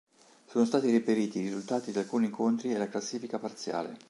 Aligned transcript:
Sono 0.47 0.65
stati 0.65 0.89
reperiti 0.89 1.37
i 1.37 1.43
risultati 1.43 1.91
di 1.91 1.99
alcuni 1.99 2.25
incontri 2.25 2.73
e 2.73 2.77
la 2.79 2.87
classifica 2.89 3.37
parziale. 3.37 3.99